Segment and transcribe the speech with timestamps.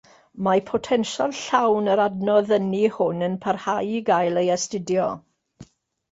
[0.45, 5.05] Mae potensial llawn yr adnodd ynni hwn yn parhau i gael ei astudio.